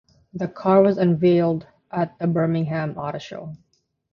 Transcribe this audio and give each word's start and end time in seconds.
The 0.33 0.47
car 0.47 0.81
was 0.81 0.97
unveiled 0.97 1.67
at 1.91 2.17
the 2.17 2.25
Birmingham 2.25 2.97
Auto 2.97 3.19
Show. 3.19 3.53